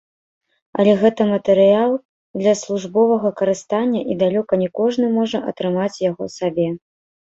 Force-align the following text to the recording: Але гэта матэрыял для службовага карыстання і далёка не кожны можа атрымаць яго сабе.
Але 0.79 0.95
гэта 1.03 1.27
матэрыял 1.33 1.91
для 2.43 2.55
службовага 2.63 3.29
карыстання 3.45 4.01
і 4.11 4.21
далёка 4.27 4.53
не 4.67 4.75
кожны 4.83 5.15
можа 5.23 5.47
атрымаць 5.55 5.97
яго 6.11 6.25
сабе. 6.43 6.67